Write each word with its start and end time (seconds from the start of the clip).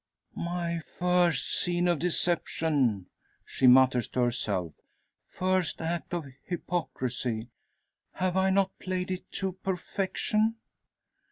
"My 0.35 0.79
first 0.97 1.53
scene 1.53 1.87
of 1.87 1.99
deception," 1.99 3.05
she 3.45 3.67
mutters 3.67 4.07
to 4.07 4.21
herself 4.21 4.73
"first 5.23 5.79
act 5.79 6.11
of 6.15 6.25
hypocrisy. 6.43 7.51
Have 8.13 8.35
I 8.35 8.49
not 8.49 8.79
played 8.79 9.11
it 9.11 9.31
to 9.33 9.51
perfection?" 9.51 10.55